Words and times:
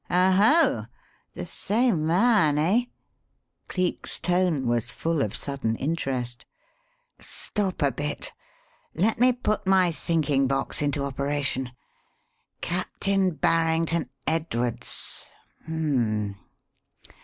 "Oho! 0.09 0.87
the 1.35 1.45
same 1.45 2.07
man, 2.07 2.57
eh?" 2.57 2.85
Cleek's 3.67 4.19
tone 4.19 4.65
was 4.65 4.91
full 4.91 5.21
of 5.21 5.35
sudden 5.35 5.75
interest. 5.75 6.43
"Stop 7.19 7.83
a 7.83 7.91
bit! 7.91 8.33
Let 8.95 9.19
me 9.19 9.31
put 9.31 9.67
my 9.67 9.91
thinking 9.91 10.47
box 10.47 10.81
into 10.81 11.03
operation. 11.03 11.73
Captain 12.61 13.35
Barrington 13.35 14.09
Edwards 14.25 15.27
hum 15.67 15.75
m 15.75 15.97
m! 16.31 16.35